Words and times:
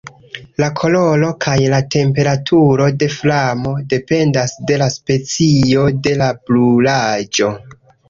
La 0.61 0.69
koloro 0.77 1.29
kaj 1.45 1.57
la 1.73 1.81
temperaturo 1.97 2.89
de 3.05 3.11
flamo 3.19 3.75
dependas 3.95 4.59
de 4.73 4.83
la 4.85 4.91
specio 4.99 5.89
de 6.09 6.19
la 6.25 6.35
brulaĵo. 6.45 7.57